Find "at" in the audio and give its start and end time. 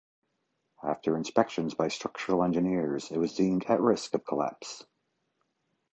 3.67-3.79